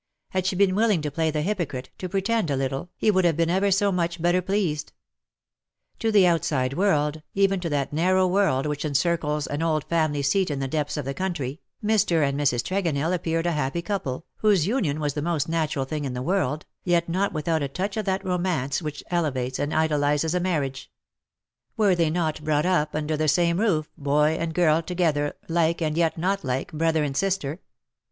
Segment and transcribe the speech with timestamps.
[0.29, 3.37] Had she been willing to play the hypocrite, to pretend a little, he would have
[3.37, 4.93] been ever so much better pleased.
[5.99, 10.49] To the outside world, even to that narrow world which encircles an old family seat
[10.49, 12.27] in the depths of the country, Mr.
[12.27, 12.63] and Mrs.
[12.63, 16.65] Tregonell appeared a happy couple, whose union was the most natural thing in the world,
[16.83, 20.89] yet not without a touch of that romance which elevates and idealizes a marriage.
[21.75, 23.91] 172 ^^AND PALE FROM THE PAST Were they not brought up under the same roof,
[23.95, 27.59] boy and girl together, like, and yet not like, brother and sister.